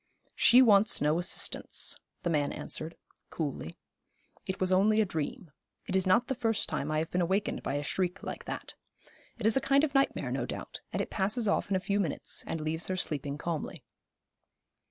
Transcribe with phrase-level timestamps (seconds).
[0.33, 2.95] 'She wants no assistance,' the man answered,
[3.29, 3.77] coolly.
[4.47, 5.51] 'It was only a dream.
[5.85, 8.73] It is not the first time I have been awakened by a shriek like that.
[9.37, 11.99] It is a kind of nightmare, no doubt; and it passes off in a few
[11.99, 13.83] minutes, and leaves her sleeping calmly.'